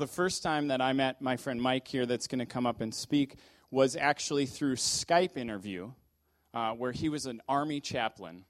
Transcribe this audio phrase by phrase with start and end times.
[0.00, 2.80] the first time that I met my friend Mike here, that's going to come up
[2.80, 3.34] and speak,
[3.70, 5.90] was actually through Skype interview,
[6.54, 8.46] uh, where he was an army chaplain.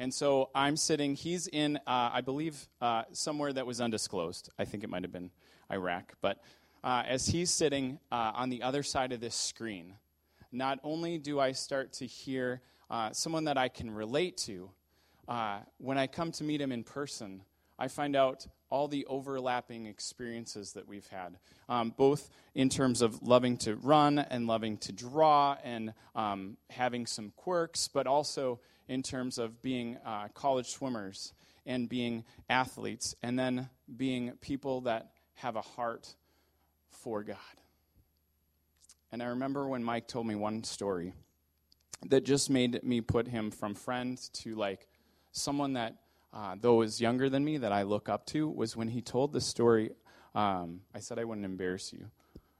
[0.00, 4.50] And so I'm sitting, he's in, uh, I believe, uh, somewhere that was undisclosed.
[4.58, 5.30] I think it might have been
[5.70, 6.14] Iraq.
[6.20, 6.42] But
[6.82, 9.94] uh, as he's sitting uh, on the other side of this screen,
[10.50, 14.70] not only do I start to hear uh, someone that I can relate to,
[15.78, 17.42] when I come to meet him in person,
[17.80, 23.22] I find out all the overlapping experiences that we've had, um, both in terms of
[23.22, 29.02] loving to run and loving to draw and um, having some quirks, but also in
[29.02, 31.32] terms of being uh, college swimmers
[31.64, 36.14] and being athletes, and then being people that have a heart
[36.88, 37.36] for God.
[39.10, 41.14] And I remember when Mike told me one story
[42.06, 44.86] that just made me put him from friend to like
[45.32, 45.96] someone that
[46.32, 49.32] uh, though is younger than me that I look up to, was when he told
[49.32, 49.90] the story.
[50.34, 52.06] Um, I said I wouldn't embarrass you,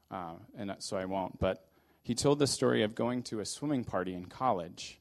[0.09, 1.39] uh, and so I won't.
[1.39, 1.65] But
[2.03, 4.99] he told the story of going to a swimming party in college,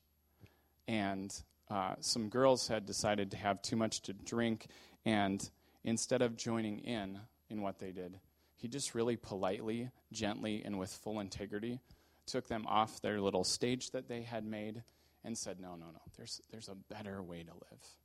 [0.87, 1.35] and
[1.69, 4.69] uh, some girls had decided to have too much to drink,
[5.05, 5.51] and
[5.85, 7.19] instead of joining in
[7.49, 8.21] in what they did,
[8.55, 11.81] he just really politely, gently, and with full integrity
[12.27, 14.83] took them off their little stage that they had made
[15.25, 16.01] and said, "No, no, no.
[16.17, 18.00] There's there's a better way to live."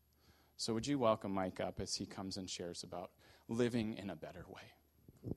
[0.58, 3.12] So, would you welcome Mike up as he comes and shares about
[3.50, 5.34] living in a better way?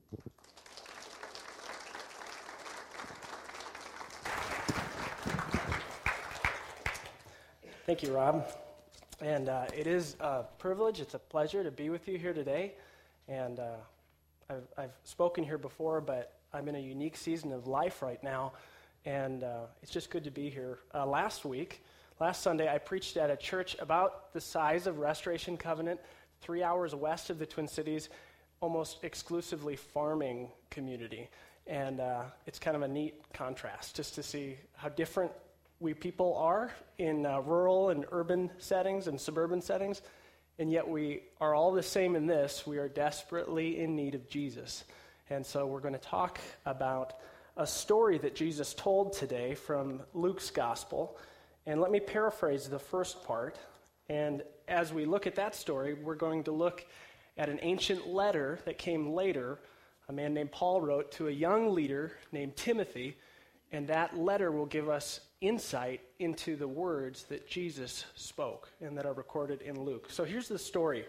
[7.85, 8.47] Thank you, Rob.
[9.19, 12.75] And uh, it is a privilege, it's a pleasure to be with you here today.
[13.27, 13.75] And uh,
[14.49, 18.53] I've, I've, spoken here before, but I'm in a unique season of life right now.
[19.03, 20.79] And uh, it's just good to be here.
[20.93, 21.83] Uh, last week,
[22.19, 26.01] Last Sunday, I preached at a church about the size of Restoration Covenant,
[26.41, 28.09] three hours west of the Twin Cities,
[28.59, 31.29] almost exclusively farming community.
[31.65, 35.31] And uh, it's kind of a neat contrast just to see how different
[35.79, 40.01] we people are in uh, rural and urban settings and suburban settings.
[40.57, 42.67] And yet we are all the same in this.
[42.67, 44.83] We are desperately in need of Jesus.
[45.29, 47.13] And so we're going to talk about
[47.55, 51.17] a story that Jesus told today from Luke's gospel.
[51.69, 53.59] And let me paraphrase the first part.
[54.09, 56.83] And as we look at that story, we're going to look
[57.37, 59.59] at an ancient letter that came later.
[60.07, 63.15] A man named Paul wrote to a young leader named Timothy.
[63.71, 69.05] And that letter will give us insight into the words that Jesus spoke and that
[69.05, 70.07] are recorded in Luke.
[70.09, 71.05] So here's the story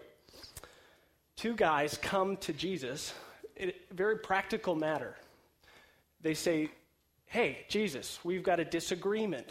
[1.35, 3.15] two guys come to Jesus,
[3.59, 5.15] a very practical matter.
[6.21, 6.69] They say,
[7.25, 9.49] Hey, Jesus, we've got a disagreement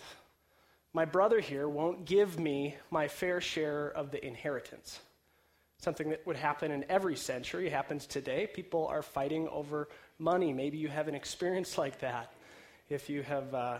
[0.92, 5.00] my brother here won't give me my fair share of the inheritance.
[5.78, 8.48] Something that would happen in every century happens today.
[8.52, 10.52] People are fighting over money.
[10.52, 12.32] Maybe you have an experience like that
[12.88, 13.78] if you have uh,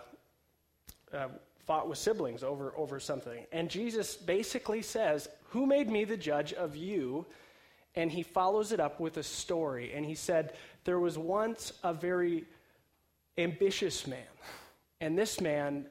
[1.12, 1.28] uh,
[1.66, 3.44] fought with siblings over, over something.
[3.52, 7.26] And Jesus basically says, Who made me the judge of you?
[7.96, 9.92] And he follows it up with a story.
[9.92, 10.54] And he said,
[10.84, 12.44] There was once a very
[13.36, 14.22] ambitious man.
[15.00, 15.86] And this man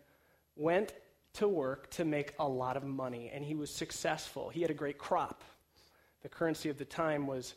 [0.56, 0.94] went
[1.40, 4.50] to work to make a lot of money, and he was successful.
[4.50, 5.44] He had a great crop.
[6.22, 7.56] The currency of the time was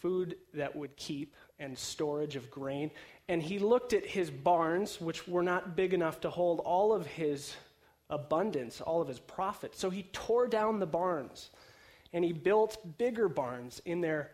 [0.00, 2.90] food that would keep and storage of grain.
[3.28, 7.06] And he looked at his barns, which were not big enough to hold all of
[7.06, 7.54] his
[8.10, 9.74] abundance, all of his profit.
[9.74, 11.50] So he tore down the barns
[12.12, 14.30] and he built bigger barns in their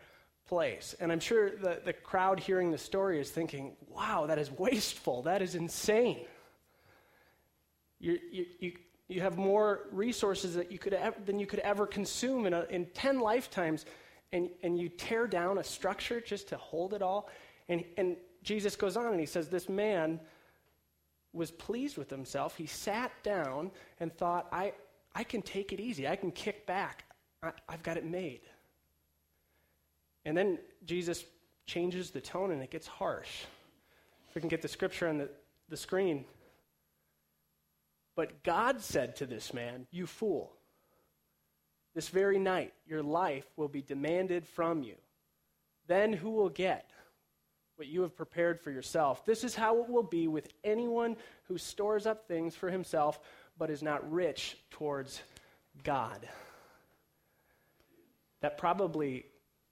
[0.47, 0.93] place.
[0.99, 5.21] And I'm sure the, the crowd hearing the story is thinking, wow, that is wasteful.
[5.23, 6.25] That is insane.
[7.99, 8.73] You, you, you,
[9.21, 10.97] you have more resources that you could
[11.27, 13.85] than you could ever consume in, a, in 10 lifetimes,
[14.31, 17.29] and, and you tear down a structure just to hold it all.
[17.69, 20.19] And, and Jesus goes on and he says, This man
[21.33, 22.57] was pleased with himself.
[22.57, 23.69] He sat down
[23.99, 24.73] and thought, I,
[25.13, 27.03] I can take it easy, I can kick back,
[27.43, 28.41] I, I've got it made.
[30.25, 31.25] And then Jesus
[31.67, 33.43] changes the tone and it gets harsh.
[34.29, 35.29] If we can get the scripture on the,
[35.69, 36.25] the screen.
[38.15, 40.53] But God said to this man, You fool,
[41.93, 44.95] this very night your life will be demanded from you.
[45.87, 46.89] Then who will get
[47.75, 49.25] what you have prepared for yourself?
[49.25, 53.19] This is how it will be with anyone who stores up things for himself
[53.57, 55.21] but is not rich towards
[55.83, 56.27] God.
[58.41, 59.25] That probably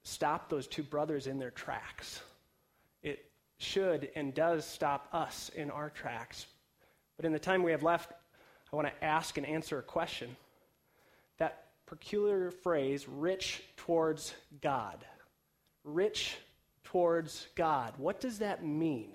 [0.04, 2.20] stopped those two brothers in their tracks.
[3.02, 6.46] It should and does stop us in our tracks.
[7.16, 8.12] But in the time we have left,
[8.72, 10.36] I want to ask and answer a question.
[11.38, 15.04] That peculiar phrase, rich towards God.
[15.84, 16.36] Rich
[16.84, 17.94] towards God.
[17.96, 19.12] What does that mean?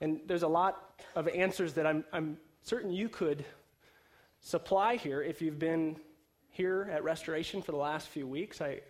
[0.00, 3.44] And there's a lot of answers that I'm, I'm certain you could
[4.40, 5.96] supply here if you've been
[6.50, 8.60] here at Restoration for the last few weeks.
[8.60, 8.80] I,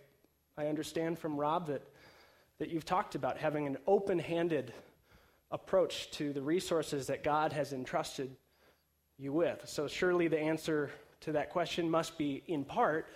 [0.57, 1.83] I understand from Rob that,
[2.59, 4.73] that you've talked about having an open handed
[5.51, 8.35] approach to the resources that God has entrusted
[9.17, 9.61] you with.
[9.65, 10.89] So, surely the answer
[11.21, 13.07] to that question must be, in part,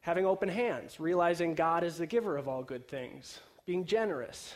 [0.00, 4.54] having open hands, realizing God is the giver of all good things, being generous,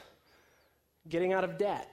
[1.08, 1.90] getting out of debt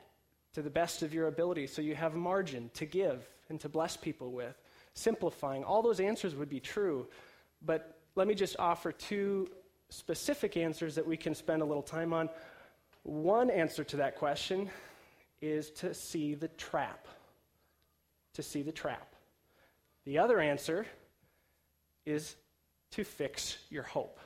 [0.54, 3.98] to the best of your ability so you have margin to give and to bless
[3.98, 4.56] people with,
[4.94, 5.64] simplifying.
[5.64, 7.08] All those answers would be true,
[7.62, 9.50] but let me just offer two
[9.90, 12.30] specific answers that we can spend a little time on.
[13.04, 14.70] One answer to that question
[15.42, 17.08] is to see the trap.
[18.36, 19.16] To see the trap.
[20.06, 20.86] The other answer
[22.06, 22.36] is
[22.92, 24.20] to fix your hope.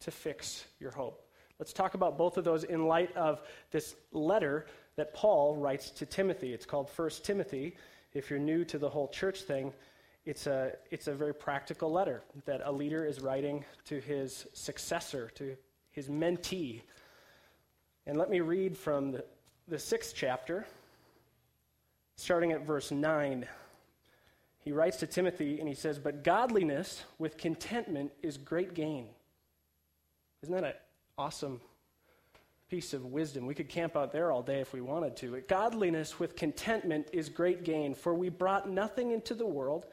[0.00, 1.26] To fix your hope.
[1.58, 3.40] Let's talk about both of those in light of
[3.70, 6.52] this letter that Paul writes to Timothy.
[6.52, 7.76] It's called 1 Timothy.
[8.14, 9.72] If you're new to the whole church thing,
[10.24, 15.30] it's a, it's a very practical letter that a leader is writing to his successor,
[15.36, 15.56] to
[15.90, 16.82] his mentee.
[18.06, 19.24] And let me read from the,
[19.68, 20.66] the sixth chapter,
[22.16, 23.46] starting at verse 9.
[24.60, 29.08] He writes to Timothy and he says, But godliness with contentment is great gain.
[30.42, 30.74] Isn't that an
[31.18, 31.60] awesome
[32.68, 33.46] piece of wisdom?
[33.46, 35.32] We could camp out there all day if we wanted to.
[35.32, 39.86] But godliness with contentment is great gain, for we brought nothing into the world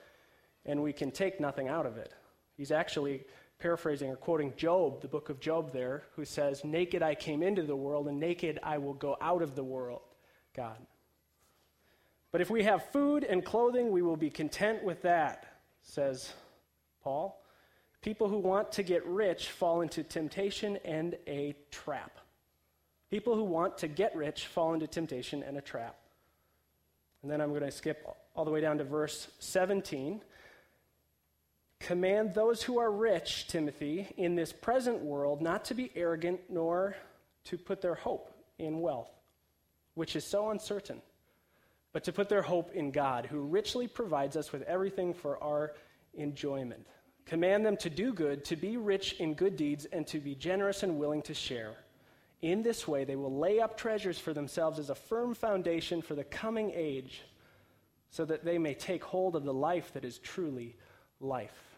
[0.66, 2.14] and we can take nothing out of it.
[2.56, 3.24] He's actually
[3.60, 7.64] paraphrasing or quoting Job, the book of Job there, who says, Naked I came into
[7.64, 10.02] the world, and naked I will go out of the world,
[10.56, 10.78] God.
[12.32, 15.46] But if we have food and clothing, we will be content with that,
[15.82, 16.32] says
[17.04, 17.42] Paul.
[18.02, 22.20] People who want to get rich fall into temptation and a trap.
[23.10, 25.98] People who want to get rich fall into temptation and a trap.
[27.22, 30.22] And then I'm going to skip all the way down to verse 17.
[31.80, 36.96] Command those who are rich, Timothy, in this present world not to be arrogant nor
[37.46, 39.10] to put their hope in wealth,
[39.96, 41.02] which is so uncertain,
[41.94, 45.74] but to put their hope in God, who richly provides us with everything for our
[46.14, 46.86] enjoyment.
[47.26, 50.84] Command them to do good, to be rich in good deeds, and to be generous
[50.84, 51.76] and willing to share.
[52.42, 56.16] In this way, they will lay up treasures for themselves as a firm foundation for
[56.16, 57.24] the coming age,
[58.12, 60.76] so that they may take hold of the life that is truly
[61.20, 61.70] life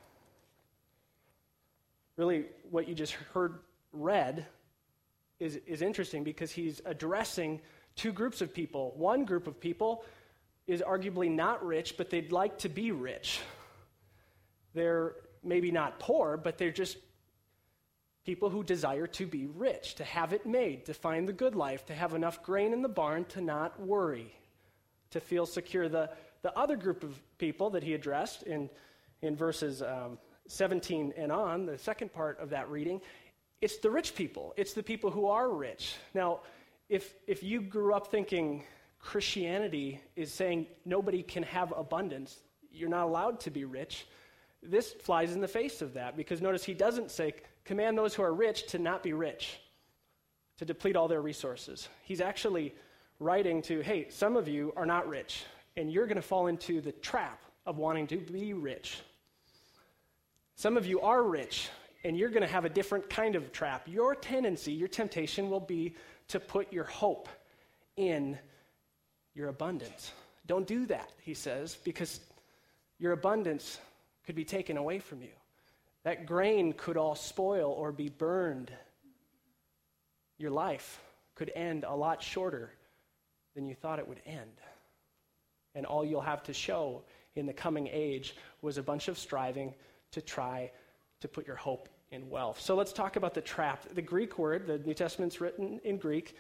[2.21, 3.59] really what you just heard
[3.93, 4.45] read
[5.39, 7.59] is, is interesting because he's addressing
[8.01, 8.94] two groups of people.
[8.98, 10.03] One group of people
[10.65, 13.39] is arguably not rich, but they'd like to be rich.
[14.74, 15.13] They're
[15.44, 16.98] maybe not poor, but they're just
[18.25, 21.86] people who desire to be rich, to have it made, to find the good life,
[21.86, 24.33] to have enough grain in the barn to not worry,
[25.12, 25.88] to feel secure.
[25.88, 26.09] The,
[26.42, 28.68] the other group of people that he addressed in,
[29.21, 30.18] in verses um,
[30.48, 33.00] 17 and on, the second part of that reading,
[33.62, 34.55] it's the rich people.
[34.58, 35.93] It's the people who are rich.
[36.15, 36.39] Now,
[36.91, 38.65] if, if you grew up thinking
[39.00, 42.38] Christianity is saying nobody can have abundance,
[42.69, 44.05] you're not allowed to be rich,
[44.62, 47.33] this flies in the face of that because notice he doesn't say,
[47.63, 49.57] command those who are rich to not be rich,
[50.57, 51.88] to deplete all their resources.
[52.03, 52.75] He's actually
[53.19, 55.45] writing to, hey, some of you are not rich,
[55.77, 59.00] and you're going to fall into the trap of wanting to be rich.
[60.55, 61.69] Some of you are rich,
[62.03, 63.88] and you're going to have a different kind of trap.
[63.88, 65.95] Your tendency, your temptation will be
[66.31, 67.27] to put your hope
[67.97, 68.38] in
[69.33, 70.11] your abundance.
[70.45, 72.19] Don't do that, he says, because
[73.00, 73.79] your abundance
[74.25, 75.33] could be taken away from you.
[76.03, 78.71] That grain could all spoil or be burned.
[80.38, 81.01] Your life
[81.35, 82.71] could end a lot shorter
[83.53, 84.61] than you thought it would end.
[85.75, 87.03] And all you'll have to show
[87.35, 89.73] in the coming age was a bunch of striving
[90.11, 90.71] to try
[91.19, 91.89] to put your hope
[92.20, 92.60] wealth.
[92.60, 93.86] So let's talk about the trap.
[93.94, 96.36] The Greek word, the New Testament's written in Greek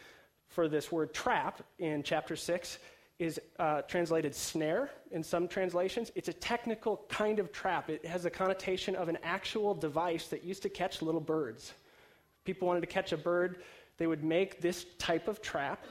[0.49, 2.77] for this word trap in chapter 6
[3.19, 6.11] is uh, translated snare in some translations.
[6.13, 7.89] It's a technical kind of trap.
[7.89, 11.73] It has a connotation of an actual device that used to catch little birds.
[12.43, 13.61] People wanted to catch a bird,
[13.97, 15.85] they would make this type of trap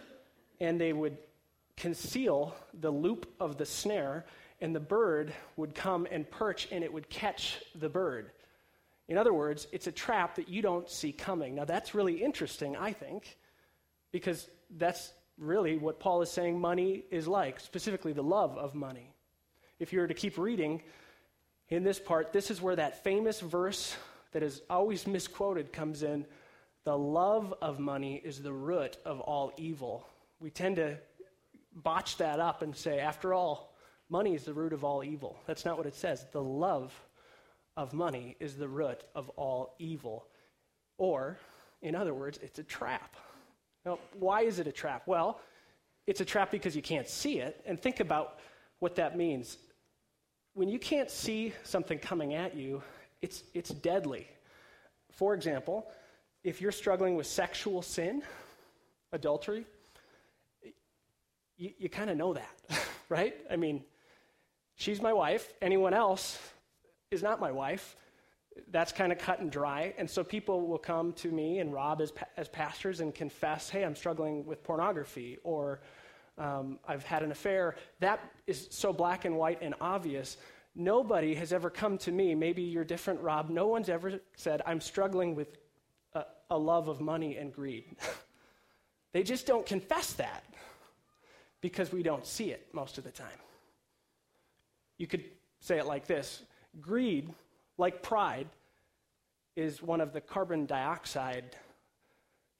[0.60, 1.16] and they would
[1.76, 4.26] conceal the loop of the snare
[4.60, 8.30] and the bird would come and perch and it would catch the bird.
[9.10, 11.56] In other words, it's a trap that you don't see coming.
[11.56, 13.36] Now, that's really interesting, I think,
[14.12, 14.48] because
[14.78, 19.12] that's really what Paul is saying money is like, specifically the love of money.
[19.80, 20.80] If you were to keep reading
[21.70, 23.96] in this part, this is where that famous verse
[24.30, 26.24] that is always misquoted comes in
[26.84, 30.06] the love of money is the root of all evil.
[30.38, 30.98] We tend to
[31.74, 33.74] botch that up and say, after all,
[34.08, 35.36] money is the root of all evil.
[35.46, 36.26] That's not what it says.
[36.30, 36.94] The love
[37.76, 40.26] of money is the root of all evil.
[40.98, 41.38] Or,
[41.82, 43.16] in other words, it's a trap.
[43.84, 45.04] Now, why is it a trap?
[45.06, 45.40] Well,
[46.06, 47.62] it's a trap because you can't see it.
[47.66, 48.40] And think about
[48.78, 49.56] what that means.
[50.54, 52.82] When you can't see something coming at you,
[53.22, 54.26] it's, it's deadly.
[55.12, 55.86] For example,
[56.42, 58.22] if you're struggling with sexual sin,
[59.12, 59.66] adultery,
[61.56, 62.54] you, you kind of know that,
[63.08, 63.34] right?
[63.50, 63.84] I mean,
[64.76, 65.52] she's my wife.
[65.60, 66.38] Anyone else
[67.10, 67.96] is not my wife.
[68.70, 69.94] That's kind of cut and dry.
[69.98, 73.84] And so people will come to me and Rob as, as pastors and confess, hey,
[73.84, 75.80] I'm struggling with pornography or
[76.38, 77.74] um, I've had an affair.
[77.98, 80.36] That is so black and white and obvious.
[80.76, 83.50] Nobody has ever come to me, maybe you're different, Rob.
[83.50, 85.58] No one's ever said, I'm struggling with
[86.14, 87.84] a, a love of money and greed.
[89.12, 90.44] they just don't confess that
[91.60, 93.26] because we don't see it most of the time.
[94.96, 95.24] You could
[95.58, 96.44] say it like this
[96.80, 97.32] greed,
[97.78, 98.48] like pride,
[99.56, 101.56] is one of the carbon dioxide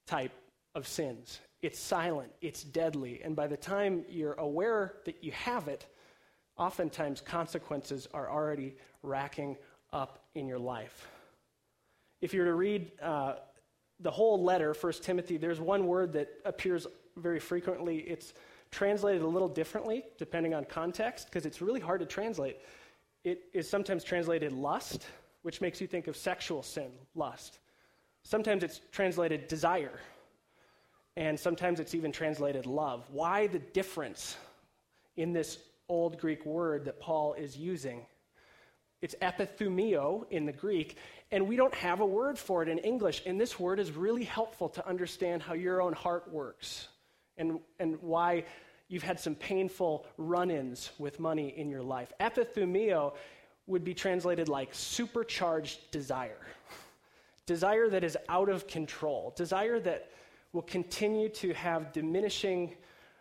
[0.07, 0.33] type
[0.75, 1.41] of sins.
[1.63, 5.87] It's silent, it's deadly, and by the time you're aware that you have it,
[6.57, 9.57] oftentimes consequences are already racking
[9.93, 11.09] up in your life.
[12.21, 13.37] If you were to read uh,
[14.01, 16.87] the whole letter, 1 Timothy, there's one word that appears
[17.17, 17.99] very frequently.
[17.99, 18.35] It's
[18.71, 22.59] translated a little differently depending on context because it's really hard to translate.
[23.25, 25.07] It is sometimes translated lust,
[25.43, 27.59] which makes you think of sexual sin, lust.
[28.23, 29.99] Sometimes it's translated desire,
[31.17, 33.05] and sometimes it's even translated love.
[33.11, 34.37] Why the difference
[35.17, 35.59] in this
[35.89, 38.07] old Greek word that Paul is using?
[39.03, 40.97] It's epithumio in the Greek,
[41.31, 43.23] and we don't have a word for it in English.
[43.25, 46.89] And this word is really helpful to understand how your own heart works
[47.39, 48.45] and, and why
[48.91, 52.13] you've had some painful run ins with money in your life.
[52.21, 53.15] Epithumio
[53.67, 56.41] would be translated like supercharged desire.
[57.47, 59.33] Desire that is out of control.
[59.37, 60.11] Desire that
[60.53, 62.75] will continue to have diminishing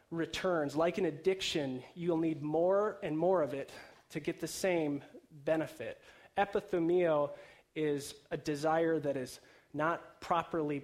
[0.09, 0.75] returns.
[0.75, 3.71] Like an addiction, you'll need more and more of it
[4.09, 5.03] to get the same
[5.45, 6.01] benefit.
[6.35, 7.29] Epithumio
[7.75, 9.39] is a desire that is
[9.73, 10.81] not properly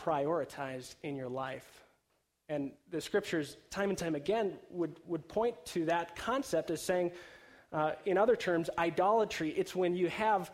[0.00, 1.85] prioritized in your life.
[2.48, 7.10] And the scriptures, time and time again, would, would point to that concept as saying,
[7.72, 9.50] uh, in other terms, idolatry.
[9.50, 10.50] It's when you have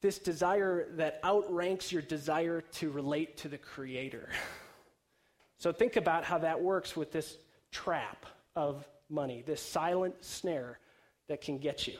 [0.00, 4.28] this desire that outranks your desire to relate to the Creator.
[5.58, 7.38] So think about how that works with this
[7.70, 10.78] trap of money, this silent snare
[11.28, 11.96] that can get you.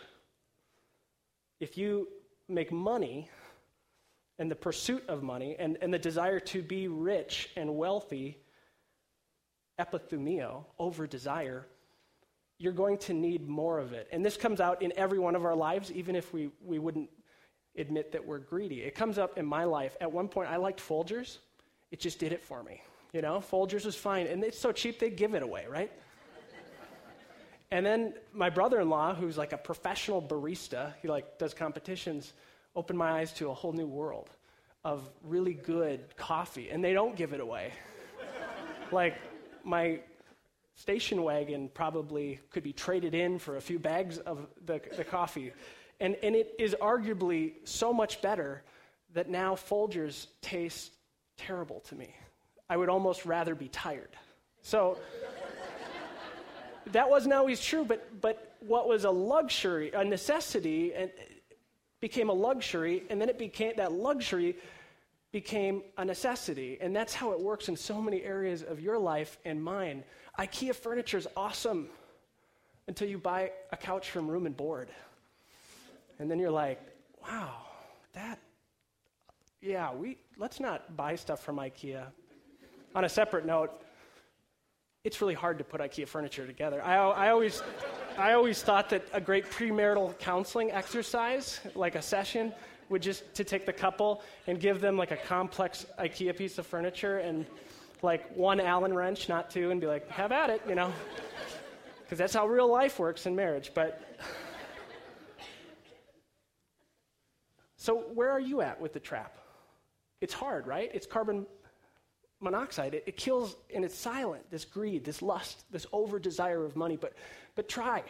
[1.61, 2.09] If you
[2.49, 3.31] make money
[4.39, 8.39] and the pursuit of money and, and the desire to be rich and wealthy
[9.79, 11.67] epithumio, over desire,
[12.59, 14.09] you're going to need more of it.
[14.13, 17.11] And this comes out in every one of our lives, even if we, we wouldn't
[17.77, 18.83] admit that we're greedy.
[18.83, 19.97] It comes up in my life.
[20.01, 21.39] At one point, I liked Folgers.
[21.91, 22.81] It just did it for me.
[23.13, 24.27] You know, Folgers was fine.
[24.27, 25.91] And it's so cheap, they give it away, right?
[27.71, 32.33] and then my brother-in-law, who's like a professional barista, he like does competitions,
[32.77, 34.31] opened my eyes to a whole new world
[34.85, 36.71] of really good coffee.
[36.71, 37.73] And they don't give it away.
[38.93, 39.17] like,
[39.65, 40.01] my
[40.75, 45.53] station wagon probably could be traded in for a few bags of the, the coffee.
[46.01, 48.63] And, and it is arguably so much better
[49.15, 50.93] that now Folgers taste
[51.37, 52.15] terrible to me.
[52.69, 54.09] I would almost rather be tired.
[54.63, 54.99] So
[56.87, 61.11] that wasn't always true, but, but what was a luxury, a necessity, and
[62.01, 64.57] became a luxury, and then it became that luxury
[65.33, 66.79] became a necessity.
[66.81, 70.05] And that's how it works in so many areas of your life and mine.
[70.39, 71.89] IKEA furniture is awesome
[72.87, 74.91] until you buy a couch from Room and Board.
[76.19, 76.81] And then you're like,
[77.23, 77.55] wow,
[78.13, 78.39] that,
[79.63, 82.05] yeah, we, let's not buy stuff from IKEA.
[82.95, 83.73] On a separate note,
[85.05, 86.85] it's really hard to put IKEA furniture together.
[86.85, 87.63] I, I, always,
[88.19, 92.53] I always thought that a great premarital counseling exercise, like a session,
[92.93, 96.67] would just to take the couple and give them like a complex IKEA piece of
[96.67, 97.47] furniture and
[98.03, 100.93] like one Allen wrench, not two, and be like, have at it, you know?
[102.03, 103.73] Because that's how real life works in marriage.
[103.75, 104.19] But
[107.77, 109.39] so, where are you at with the trap?
[110.21, 110.91] It's hard, right?
[110.93, 111.47] It's carbon
[112.41, 112.95] monoxide.
[112.95, 116.97] It, it kills and it's silent, this greed, this lust, this over desire of money.
[116.97, 117.15] But,
[117.55, 118.03] but try,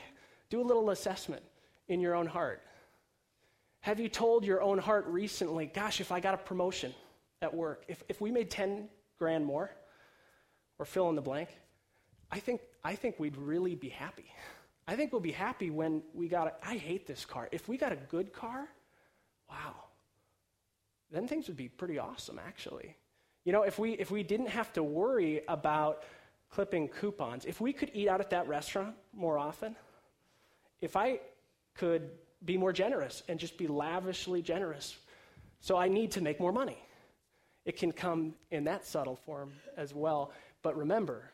[0.50, 1.42] do a little assessment
[1.88, 2.62] in your own heart.
[3.82, 6.94] Have you told your own heart recently, gosh, if I got a promotion,
[7.42, 9.70] at work, if, if we made 10 grand more,
[10.78, 11.48] or fill in the blank,
[12.30, 14.32] I think, I think we'd really be happy.
[14.86, 17.48] I think we'll be happy when we got a, I hate this car.
[17.52, 18.68] If we got a good car,
[19.50, 19.74] wow,
[21.10, 22.96] then things would be pretty awesome, actually.
[23.44, 26.04] You know, if we, if we didn't have to worry about
[26.48, 29.74] clipping coupons, if we could eat out at that restaurant more often,
[30.80, 31.20] if I
[31.74, 32.10] could
[32.44, 34.96] be more generous and just be lavishly generous,
[35.60, 36.78] so I need to make more money.
[37.64, 40.32] It can come in that subtle form as well.
[40.62, 41.30] But remember,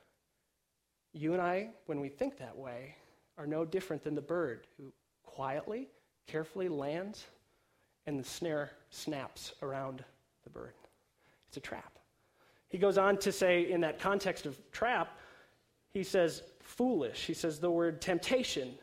[1.13, 2.95] you and I, when we think that way,
[3.39, 5.89] are no different than the bird who quietly,
[6.27, 7.25] carefully lands
[8.07, 10.05] and the snare snaps around
[10.45, 10.75] the bird.
[11.49, 11.99] It's a trap.
[12.69, 15.19] He goes on to say, in that context of trap,
[15.91, 17.25] he says foolish.
[17.25, 18.75] He says the word temptation.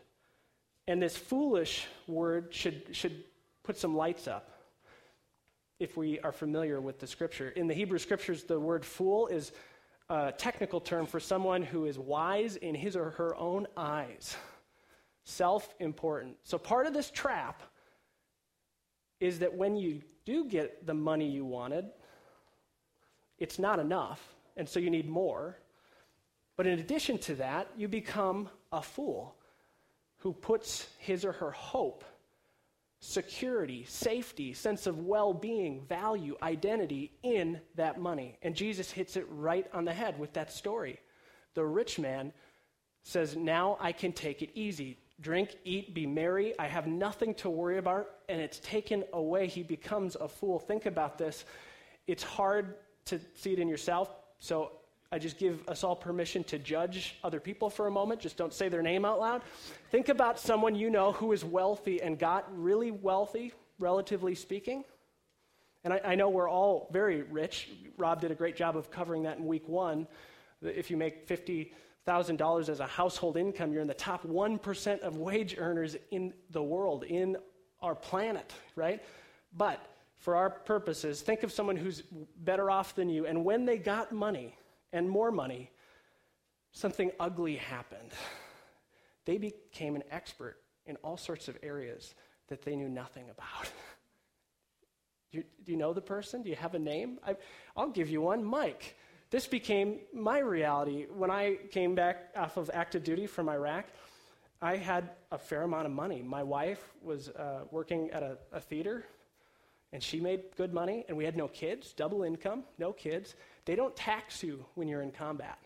[0.88, 3.24] And this foolish word should, should
[3.64, 4.52] put some lights up
[5.80, 7.50] if we are familiar with the scripture.
[7.50, 9.52] In the Hebrew scriptures, the word fool is
[10.10, 14.38] a technical term for someone who is wise in his or her own eyes,
[15.24, 16.38] self important.
[16.44, 17.64] So part of this trap
[19.20, 21.86] is that when you do get the money you wanted,
[23.40, 24.22] it's not enough,
[24.56, 25.58] and so you need more.
[26.56, 29.36] But in addition to that, you become a fool
[30.26, 32.04] who puts his or her hope,
[33.00, 38.36] security, safety, sense of well being, value, identity in that money.
[38.42, 41.00] And Jesus hits it right on the head with that story.
[41.54, 42.34] The rich man
[43.04, 44.98] says, Now I can take it easy.
[45.22, 46.58] Drink, eat, be merry.
[46.58, 49.46] I have nothing to worry about, and it's taken away.
[49.46, 50.58] He becomes a fool.
[50.58, 51.46] Think about this.
[52.08, 54.10] It's hard to see it in yourself,
[54.40, 54.72] so
[55.16, 58.20] I just give us all permission to judge other people for a moment.
[58.20, 59.44] Just don't say their name out loud.
[59.90, 64.84] Think about someone you know who is wealthy and got really wealthy, relatively speaking.
[65.86, 67.70] And I, I know we're all very rich.
[67.98, 70.06] Rob did a great job of covering that in week one.
[70.62, 71.72] If you make 50
[72.06, 76.62] $1,000 as a household income, you're in the top 1% of wage earners in the
[76.62, 77.38] world, in
[77.82, 79.02] our planet, right?
[79.56, 79.82] But
[80.18, 82.04] for our purposes, think of someone who's
[82.44, 84.58] better off than you, and when they got money
[84.94, 85.72] and more money,
[86.72, 88.12] something ugly happened.
[89.26, 92.14] They became an expert in all sorts of areas
[92.48, 93.72] that they knew nothing about.
[95.32, 96.44] do, you, do you know the person?
[96.44, 97.20] Do you have a name?
[97.26, 97.36] I,
[97.76, 98.96] I'll give you one Mike.
[99.32, 101.08] This became my reality.
[101.12, 103.86] When I came back off of active duty from Iraq,
[104.62, 106.22] I had a fair amount of money.
[106.22, 109.06] My wife was uh, working at a, a theater,
[109.96, 113.34] and she made good money, and we had no kids, double income, no kids.
[113.64, 115.58] They don't tax you when you're in combat.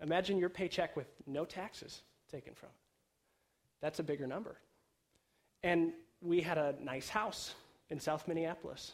[0.00, 2.00] Imagine your paycheck with no taxes
[2.32, 2.80] taken from it.
[3.82, 4.56] That's a bigger number.
[5.62, 7.54] And we had a nice house
[7.90, 8.92] in South Minneapolis,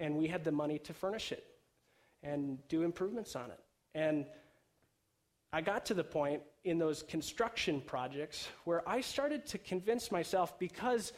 [0.00, 1.44] and we had the money to furnish it
[2.24, 3.60] and do improvements on it.
[3.94, 4.26] And
[5.52, 10.58] I got to the point in those construction projects where I started to convince myself
[10.58, 11.12] because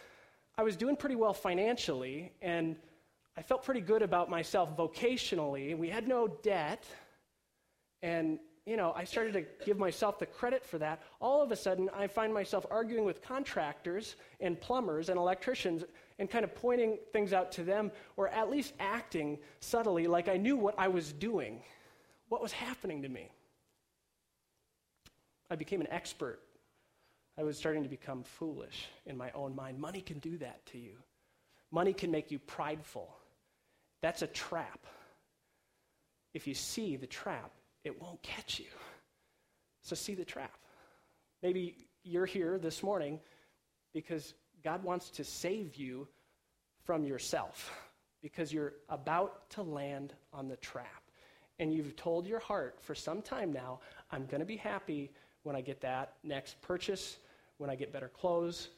[0.59, 2.75] I was doing pretty well financially and
[3.37, 5.79] I felt pretty good about myself vocationally.
[5.79, 6.85] We had no debt.
[8.03, 11.01] And, you know, I started to give myself the credit for that.
[11.21, 15.85] All of a sudden, I find myself arguing with contractors and plumbers and electricians
[16.19, 20.37] and kind of pointing things out to them, or at least acting subtly like I
[20.37, 21.63] knew what I was doing,
[22.29, 23.31] what was happening to me.
[25.49, 26.41] I became an expert.
[27.39, 29.79] I was starting to become foolish in my own mind.
[29.79, 30.97] Money can do that to you.
[31.71, 33.15] Money can make you prideful.
[34.03, 34.87] That's a trap.
[36.35, 37.53] If you see the trap,
[37.85, 38.67] it won't catch you.
[39.83, 40.59] So see the trap.
[41.43, 43.21] Maybe you're here this morning
[43.95, 46.09] because God wants to save you
[46.85, 47.73] from yourself
[48.21, 51.03] because you're about to land on the trap.
[51.61, 55.55] And you've told your heart for some time now, I'm going to be happy when
[55.57, 57.19] I get that next purchase,
[57.59, 58.69] when I get better clothes,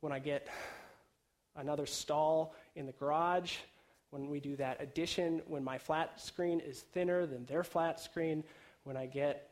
[0.00, 0.48] when I get
[1.56, 3.56] another stall in the garage,
[4.10, 8.44] when we do that addition, when my flat screen is thinner than their flat screen,
[8.84, 9.50] when I get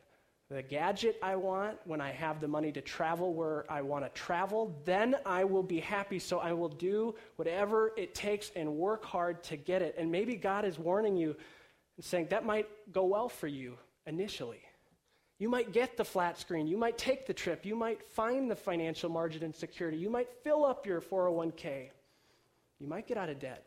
[0.50, 4.10] the gadget I want, when I have the money to travel where I want to
[4.10, 6.18] travel, then I will be happy.
[6.18, 9.94] So I will do whatever it takes and work hard to get it.
[9.98, 11.36] And maybe God is warning you
[11.96, 13.76] and saying that might go well for you
[14.06, 14.60] initially.
[15.38, 16.66] You might get the flat screen.
[16.66, 17.64] You might take the trip.
[17.64, 19.96] You might find the financial margin and security.
[19.96, 21.90] You might fill up your 401k.
[22.80, 23.64] You might get out of debt.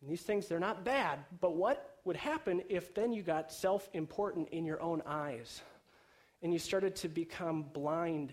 [0.00, 1.20] And these things, they're not bad.
[1.40, 5.62] But what would happen if then you got self important in your own eyes?
[6.42, 8.32] and you started to become blind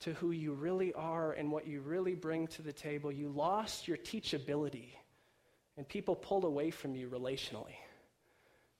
[0.00, 3.88] to who you really are and what you really bring to the table, you lost
[3.88, 4.90] your teachability
[5.76, 7.74] and people pulled away from you relationally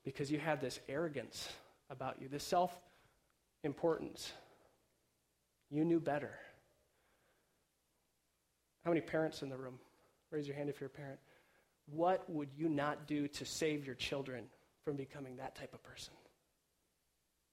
[0.05, 1.49] because you had this arrogance
[1.91, 2.79] about you, this self
[3.65, 4.33] importance.
[5.71, 6.33] You knew better.
[8.85, 9.79] How many parents in the room?
[10.31, 11.19] Raise your hand if you're a parent.
[11.87, 14.45] What would you not do to save your children
[14.85, 16.15] from becoming that type of person?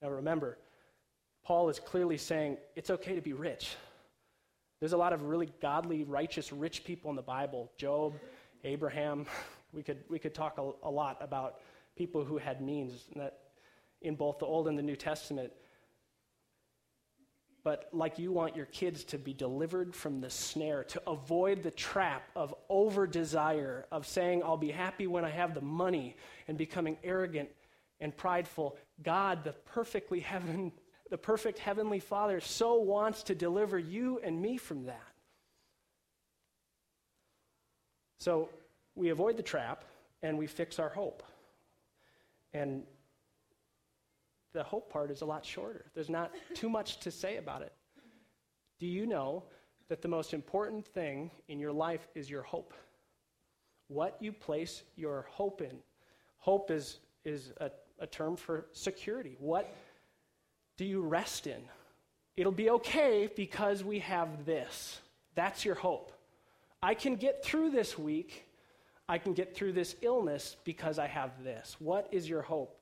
[0.00, 0.58] Now remember,
[1.44, 3.76] Paul is clearly saying it's okay to be rich.
[4.80, 8.14] There's a lot of really godly, righteous, rich people in the Bible Job,
[8.64, 9.26] Abraham.
[9.70, 11.60] We could, we could talk a, a lot about
[11.94, 13.04] people who had means
[14.00, 15.52] in both the Old and the New Testament.
[17.68, 21.70] But like you want your kids to be delivered from the snare, to avoid the
[21.70, 26.56] trap of over desire, of saying, I'll be happy when I have the money, and
[26.56, 27.50] becoming arrogant
[28.00, 30.72] and prideful, God, the perfectly heaven,
[31.10, 35.12] the perfect heavenly Father, so wants to deliver you and me from that.
[38.16, 38.48] So
[38.94, 39.84] we avoid the trap
[40.22, 41.22] and we fix our hope.
[42.54, 42.84] And
[44.52, 45.86] the hope part is a lot shorter.
[45.94, 47.72] There's not too much to say about it.
[48.78, 49.44] Do you know
[49.88, 52.74] that the most important thing in your life is your hope?
[53.88, 55.78] What you place your hope in.
[56.38, 59.36] Hope is, is a, a term for security.
[59.38, 59.74] What
[60.76, 61.60] do you rest in?
[62.36, 65.00] It'll be okay because we have this.
[65.34, 66.12] That's your hope.
[66.82, 68.44] I can get through this week.
[69.08, 71.76] I can get through this illness because I have this.
[71.80, 72.77] What is your hope?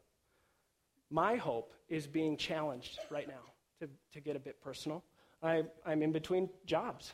[1.10, 3.42] My hope is being challenged right now,
[3.80, 5.02] to, to get a bit personal.
[5.42, 7.12] I, I'm in between jobs.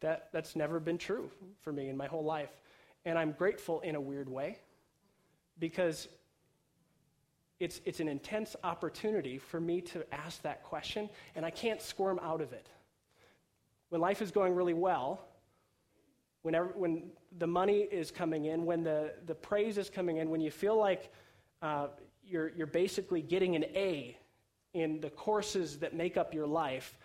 [0.00, 2.50] That, that's never been true for me in my whole life.
[3.04, 4.58] And I'm grateful in a weird way
[5.58, 6.08] because
[7.60, 12.20] it's, it's an intense opportunity for me to ask that question, and I can't squirm
[12.22, 12.68] out of it.
[13.88, 15.24] When life is going really well,
[16.42, 20.40] whenever, when the money is coming in, when the, the praise is coming in, when
[20.40, 21.12] you feel like
[21.62, 21.88] uh,
[22.26, 24.16] you're, you're basically getting an A
[24.72, 26.98] in the courses that make up your life,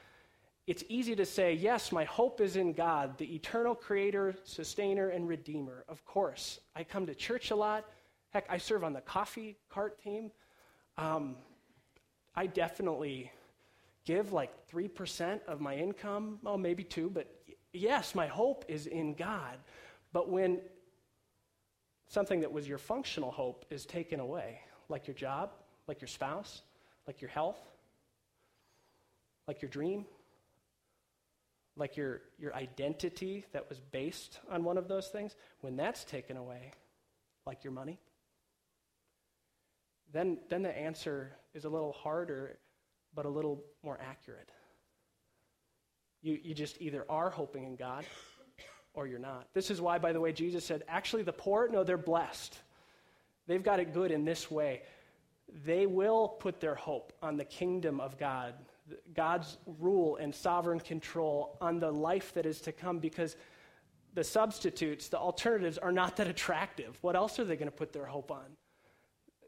[0.67, 5.27] it's easy to say, yes, my hope is in God, the eternal creator, sustainer, and
[5.27, 5.83] redeemer.
[5.87, 6.59] Of course.
[6.75, 7.85] I come to church a lot.
[8.31, 10.31] Heck, I serve on the coffee cart team.
[10.97, 11.37] Um,
[12.35, 13.31] I definitely
[14.05, 17.27] give like 3% of my income, well, maybe two, but
[17.73, 19.57] yes, my hope is in God.
[20.13, 20.61] But when
[22.07, 25.51] something that was your functional hope is taken away, like your job,
[25.87, 26.61] like your spouse,
[27.07, 27.59] like your health,
[29.47, 30.05] like your dream,
[31.75, 36.35] like your, your identity that was based on one of those things, when that's taken
[36.35, 36.73] away,
[37.45, 37.99] like your money,
[40.11, 42.57] then, then the answer is a little harder,
[43.15, 44.49] but a little more accurate.
[46.21, 48.05] You, you just either are hoping in God
[48.93, 49.47] or you're not.
[49.53, 52.57] This is why, by the way, Jesus said, actually, the poor, no, they're blessed.
[53.49, 54.83] They've got it good in this way.
[55.65, 58.53] They will put their hope on the kingdom of God,
[59.15, 63.35] God's rule and sovereign control on the life that is to come because
[64.13, 66.95] the substitutes, the alternatives, are not that attractive.
[67.01, 68.45] What else are they going to put their hope on?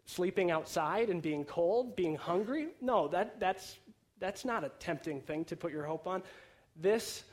[0.05, 2.69] Sleeping outside and being cold, being hungry?
[2.81, 3.77] No, that, that's,
[4.17, 6.23] that's not a tempting thing to put your hope on.
[6.75, 7.23] This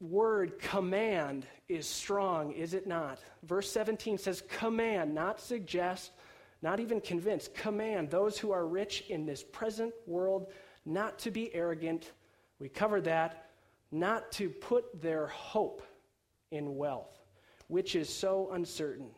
[0.00, 3.18] word command is strong, is it not?
[3.42, 6.12] Verse 17 says command, not suggest,
[6.62, 7.48] not even convince.
[7.48, 10.52] Command those who are rich in this present world
[10.86, 12.12] not to be arrogant.
[12.58, 13.50] We covered that.
[13.90, 15.82] Not to put their hope
[16.50, 17.20] in wealth,
[17.68, 19.10] which is so uncertain,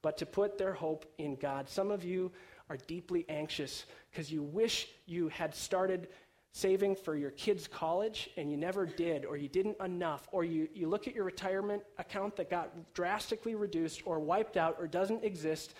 [0.00, 1.68] but to put their hope in God.
[1.68, 2.32] Some of you
[2.70, 6.08] are deeply anxious because you wish you had started
[6.52, 10.68] saving for your kids' college and you never did, or you didn't enough, or you,
[10.74, 15.24] you look at your retirement account that got drastically reduced or wiped out or doesn't
[15.24, 15.74] exist,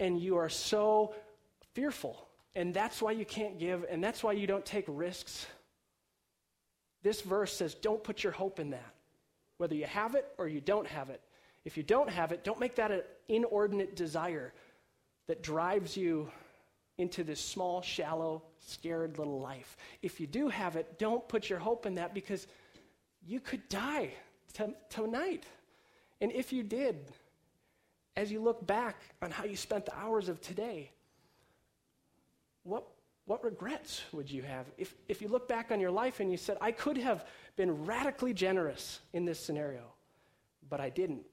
[0.00, 1.14] and you are so
[1.74, 2.26] fearful.
[2.54, 5.46] And that's why you can't give, and that's why you don't take risks.
[7.02, 8.94] This verse says, don't put your hope in that,
[9.58, 11.20] whether you have it or you don't have it.
[11.66, 14.54] If you don't have it, don't make that an inordinate desire
[15.26, 16.30] that drives you
[16.98, 19.76] into this small, shallow, scared little life.
[20.02, 22.46] If you do have it, don't put your hope in that because
[23.26, 24.10] you could die
[24.54, 25.44] t- tonight.
[26.20, 26.96] And if you did,
[28.16, 30.90] as you look back on how you spent the hours of today,
[32.62, 32.86] what,
[33.26, 34.66] what regrets would you have?
[34.78, 37.84] If, if you look back on your life and you said, I could have been
[37.84, 39.82] radically generous in this scenario,
[40.68, 41.26] but I didn't.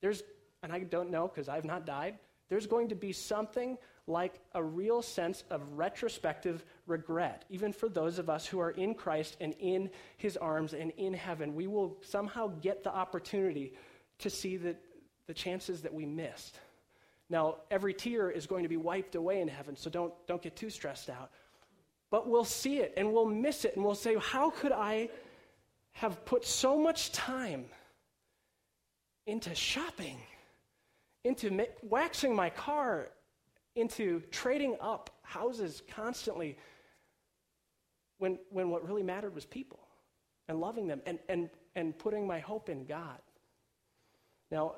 [0.00, 0.22] There's,
[0.62, 2.18] and I don't know because I've not died,
[2.48, 3.76] there's going to be something
[4.08, 8.94] like a real sense of retrospective regret, even for those of us who are in
[8.94, 11.54] Christ and in his arms and in heaven.
[11.54, 13.74] We will somehow get the opportunity
[14.20, 14.80] to see that
[15.26, 16.58] the chances that we missed.
[17.30, 20.56] Now, every tear is going to be wiped away in heaven, so don't, don't get
[20.56, 21.30] too stressed out.
[22.10, 25.10] But we'll see it and we'll miss it and we'll say, How could I
[25.92, 27.66] have put so much time
[29.26, 30.16] into shopping,
[31.24, 33.10] into waxing my car,
[33.78, 36.56] into trading up houses constantly
[38.18, 39.80] when, when what really mattered was people
[40.48, 43.18] and loving them and, and, and putting my hope in God?
[44.50, 44.76] Now,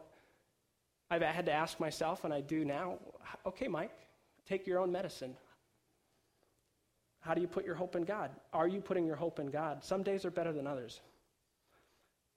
[1.10, 2.98] I've had to ask myself, and I do now
[3.46, 3.92] okay, Mike,
[4.46, 5.36] take your own medicine.
[7.20, 8.30] How do you put your hope in God?
[8.52, 9.84] Are you putting your hope in God?
[9.84, 11.00] Some days are better than others.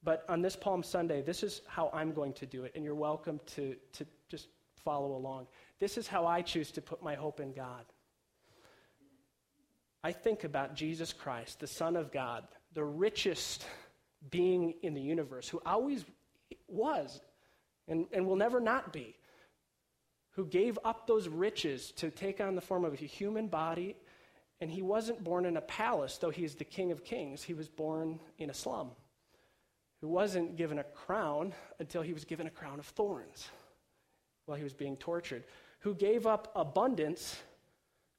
[0.04, 2.96] But on this Palm Sunday, this is how I'm going to do it, and you're
[2.96, 4.50] welcome to, to just
[4.84, 5.48] follow along.
[5.80, 7.86] This is how I choose to put my hope in God.
[10.04, 13.66] I think about Jesus Christ, the Son of God, the richest
[14.30, 16.04] being in the universe, who always
[16.68, 17.22] was
[17.88, 19.16] and, and will never not be,
[20.32, 23.96] who gave up those riches to take on the form of a human body.
[24.62, 27.44] And he wasn't born in a palace, though he is the King of Kings.
[27.44, 28.92] He was born in a slum
[30.04, 33.48] who wasn't given a crown until he was given a crown of thorns
[34.46, 35.46] while he was being tortured,
[35.84, 37.38] who gave up abundance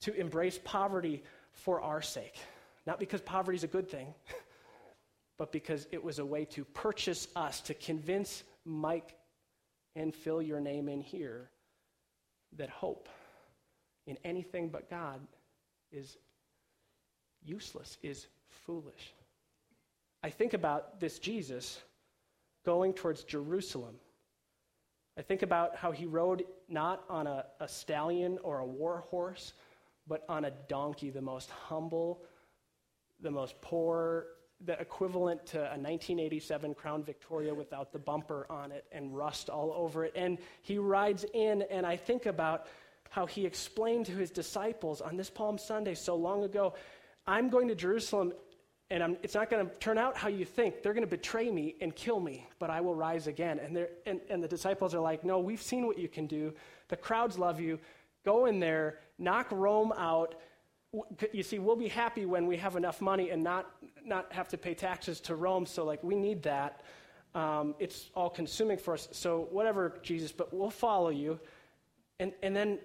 [0.03, 1.23] to embrace poverty
[1.53, 2.37] for our sake.
[2.87, 4.13] Not because poverty is a good thing,
[5.39, 9.15] but because it was a way to purchase us, to convince Mike
[9.97, 11.49] and fill your name in here
[12.57, 13.09] that hope
[14.07, 15.21] in anything but God
[15.91, 16.19] is
[17.43, 18.27] useless, is
[18.67, 19.15] foolish.
[20.23, 21.81] I think about this Jesus
[22.67, 23.95] going towards Jerusalem.
[25.17, 29.53] I think about how he rode not on a, a stallion or a war horse,
[30.09, 32.23] but on a donkey, the most humble,
[33.21, 34.27] the most poor,
[34.65, 39.73] the equivalent to a 1987 Crown Victoria without the bumper on it and rust all
[39.73, 40.13] over it.
[40.17, 42.67] And he rides in, and I think about
[43.11, 46.75] how he explained to his disciples on this Palm Sunday so long ago
[47.27, 48.35] I'm going to Jerusalem
[48.95, 50.81] and I'm, it's not going to turn out how you think.
[50.81, 53.59] They're going to betray me and kill me, but I will rise again.
[53.59, 56.55] And, and, and the disciples are like, No, we've seen what you can do.
[56.87, 57.81] The crowds love you.
[58.25, 60.37] Go in there, knock Rome out.
[61.33, 63.69] You see, we'll be happy when we have enough money and not,
[64.05, 65.67] not have to pay taxes to Rome.
[65.67, 66.83] So, like, we need that.
[67.35, 69.09] Um, it's all consuming for us.
[69.11, 71.41] So, whatever, Jesus, but we'll follow you.
[72.21, 72.79] And, and then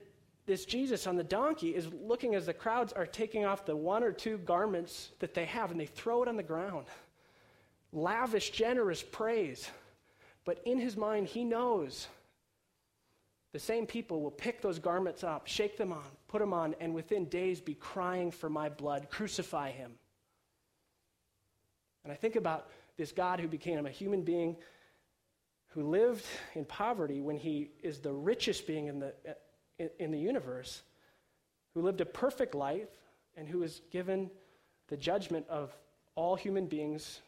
[0.49, 4.03] this Jesus on the donkey is looking as the crowds are taking off the one
[4.03, 6.88] or two garments that they have and they throw it on the ground.
[7.93, 9.69] Lavish, generous praise.
[10.45, 12.07] But in his mind, he knows
[13.53, 16.95] the same people will pick those garments up, shake them on, put them on, and
[16.95, 19.91] within days be crying for my blood, crucify him.
[22.03, 24.57] And I think about this God who became a human being
[25.67, 29.13] who lived in poverty when he is the richest being in the
[29.97, 30.83] in, the universe
[31.73, 32.89] who lived a perfect life
[33.35, 34.29] and who was given
[34.87, 35.75] the judgment of
[36.15, 37.21] all human beings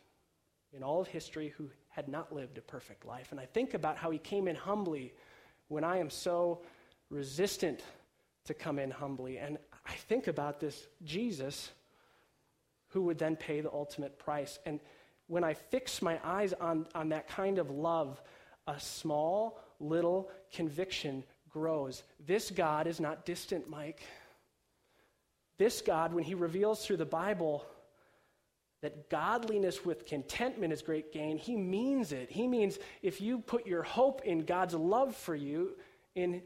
[0.73, 3.31] in all of history who had not lived a perfect life.
[3.31, 5.13] And I think about how he came in humbly
[5.67, 6.61] when I am so
[7.09, 7.81] resistant
[8.45, 9.37] to come in humbly.
[9.37, 11.71] And I think about this Jesus
[12.87, 14.59] who would then pay the ultimate price.
[14.65, 14.79] And
[15.27, 18.21] when I fix my eyes on, on that kind of love,
[18.67, 22.03] a small little conviction grows.
[22.25, 24.01] This God is not distant, Mike.
[25.57, 27.65] This God, when he reveals through the Bible
[28.81, 32.31] that godliness with contentment is great gain, he means it.
[32.31, 35.75] He means if you put your hope in God's love for you,
[36.15, 36.41] in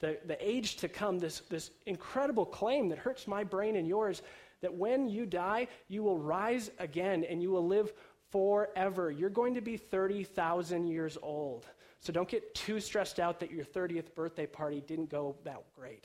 [0.00, 4.22] the, the age to come, this, this incredible claim that hurts my brain and yours
[4.60, 7.92] that when you die, you will rise again and you will live
[8.30, 9.10] forever.
[9.10, 11.66] You're going to be 30,000 years old.
[12.02, 16.04] So don't get too stressed out that your 30th birthday party didn't go that great.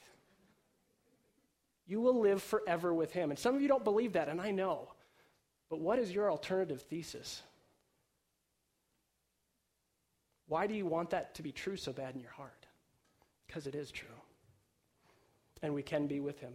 [1.87, 3.31] You will live forever with him.
[3.31, 4.89] And some of you don't believe that, and I know.
[5.71, 7.41] But what is your alternative thesis?
[10.47, 12.67] Why do you want that to be true so bad in your heart?
[13.47, 14.07] Because it is true.
[15.63, 16.53] And we can be with him.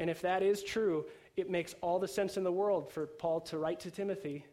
[0.00, 3.42] And if that is true, it makes all the sense in the world for Paul
[3.42, 4.44] to write to Timothy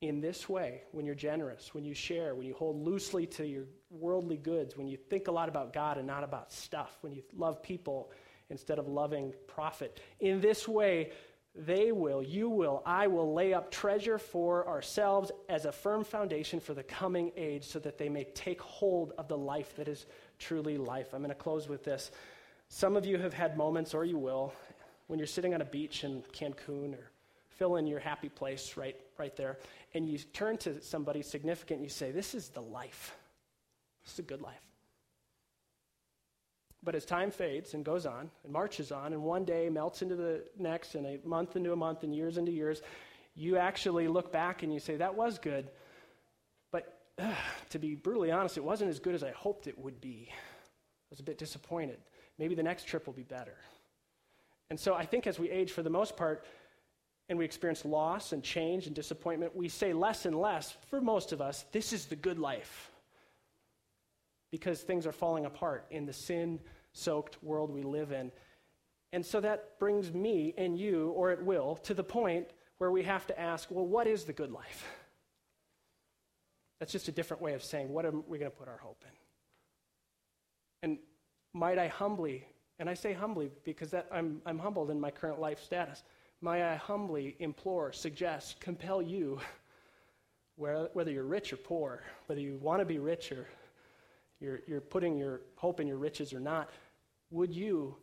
[0.00, 3.64] in this way, when you're generous, when you share, when you hold loosely to your
[3.90, 7.22] worldly goods, when you think a lot about God and not about stuff, when you
[7.36, 8.10] love people
[8.48, 11.10] instead of loving profit, in this way,
[11.54, 16.60] they will, you will, I will lay up treasure for ourselves as a firm foundation
[16.60, 20.06] for the coming age so that they may take hold of the life that is
[20.38, 21.12] truly life.
[21.12, 22.12] I'm going to close with this.
[22.68, 24.54] Some of you have had moments, or you will,
[25.08, 27.10] when you're sitting on a beach in Cancun or
[27.48, 29.58] fill in your happy place right, right there,
[29.94, 33.16] and you turn to somebody significant and you say, This is the life.
[34.04, 34.62] This is a good life.
[36.82, 40.16] But as time fades and goes on and marches on, and one day melts into
[40.16, 42.80] the next, and a month into a month, and years into years,
[43.34, 45.70] you actually look back and you say, That was good.
[46.70, 46.98] But
[47.70, 50.28] to be brutally honest, it wasn't as good as I hoped it would be.
[50.30, 51.98] I was a bit disappointed.
[52.38, 53.56] Maybe the next trip will be better.
[54.70, 56.44] And so I think as we age, for the most part,
[57.30, 61.30] and we experience loss and change and disappointment, we say less and less, for most
[61.30, 62.90] of us, this is the good life.
[64.50, 66.58] Because things are falling apart in the sin
[66.92, 68.32] soaked world we live in.
[69.12, 73.04] And so that brings me and you, or it will, to the point where we
[73.04, 74.84] have to ask well, what is the good life?
[76.80, 79.04] That's just a different way of saying, what are we going to put our hope
[80.82, 80.90] in?
[80.90, 80.98] And
[81.52, 82.44] might I humbly,
[82.80, 86.02] and I say humbly because that, I'm, I'm humbled in my current life status,
[86.40, 89.40] might I humbly implore, suggest, compel you,
[90.56, 93.46] whether you're rich or poor, whether you want to be rich or
[94.40, 96.70] you're, you're putting your hope in your riches or not,
[97.30, 97.96] would you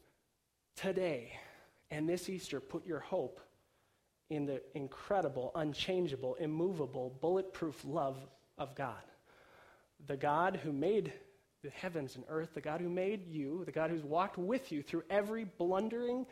[0.76, 1.32] today
[1.92, 3.40] and this Easter put your hope
[4.30, 8.18] in the incredible, unchangeable, immovable, bulletproof love
[8.58, 9.02] of God.
[10.06, 11.14] The God who made
[11.64, 14.84] the heavens and earth, the God who made you, the God who's walked with you
[14.84, 16.26] through every blundering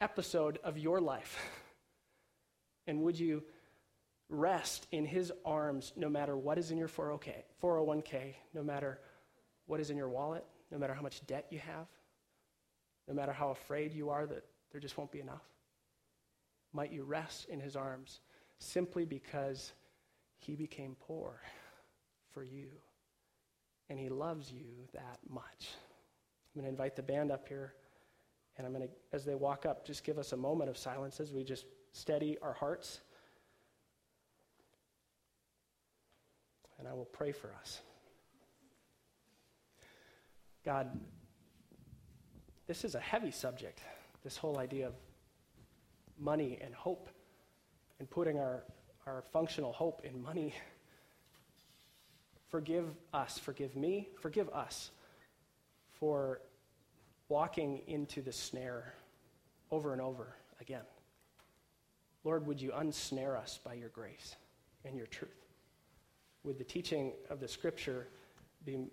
[0.00, 1.38] episode of your life.
[2.86, 3.44] And would you
[4.28, 8.98] rest in his arms no matter what is in your 401k, no matter
[9.66, 11.86] what is in your wallet, no matter how much debt you have,
[13.06, 15.44] no matter how afraid you are that there just won't be enough?
[16.72, 18.20] might you rest in his arms
[18.58, 19.72] simply because
[20.38, 21.40] he became poor
[22.32, 22.68] for you
[23.88, 25.68] and he loves you that much.
[26.54, 27.74] I'm going to invite the band up here,
[28.60, 31.18] and I'm going to, as they walk up, just give us a moment of silence
[31.18, 33.00] as we just steady our hearts.
[36.78, 37.80] And I will pray for us.
[40.62, 41.00] God,
[42.66, 43.80] this is a heavy subject,
[44.22, 44.94] this whole idea of
[46.18, 47.08] money and hope
[47.98, 48.64] and putting our,
[49.06, 50.54] our functional hope in money.
[52.48, 54.90] Forgive us, forgive me, forgive us
[55.98, 56.42] for
[57.30, 58.92] walking into the snare
[59.70, 60.84] over and over again.
[62.22, 64.36] Lord, would you unsnare us by your grace
[64.84, 65.30] and your truth?
[66.44, 68.08] Would the teaching of the scripture
[68.66, 68.90] be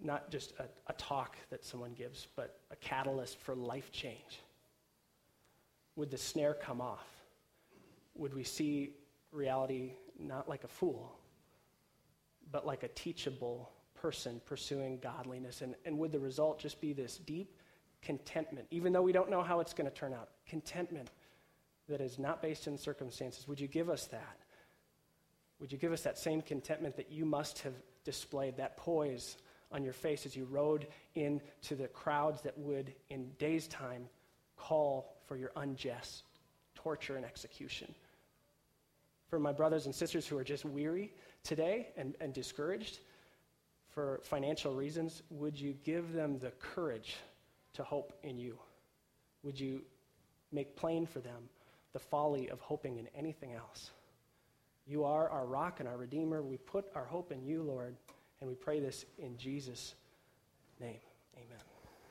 [0.00, 4.40] not just a, a talk that someone gives, but a catalyst for life change?
[6.00, 7.06] would the snare come off?
[8.14, 8.94] Would we see
[9.32, 11.14] reality not like a fool,
[12.50, 15.60] but like a teachable person pursuing godliness?
[15.60, 17.54] And, and would the result just be this deep
[18.02, 20.28] contentment, even though we don't know how it's going to turn out?
[20.46, 21.10] Contentment
[21.88, 23.46] that is not based in circumstances.
[23.48, 24.38] Would you give us that?
[25.60, 29.36] Would you give us that same contentment that you must have displayed, that poise
[29.72, 34.08] on your face as you rode into the crowds that would, in days' time,
[34.56, 36.24] call for your unjust
[36.74, 37.94] torture and execution.
[39.28, 41.12] For my brothers and sisters who are just weary
[41.44, 42.98] today and, and discouraged
[43.90, 47.16] for financial reasons, would you give them the courage
[47.74, 48.58] to hope in you?
[49.42, 49.82] Would you
[50.52, 51.48] make plain for them
[51.92, 53.90] the folly of hoping in anything else?
[54.86, 56.42] You are our rock and our redeemer.
[56.42, 57.96] We put our hope in you, Lord,
[58.40, 59.94] and we pray this in Jesus'
[60.80, 61.00] name.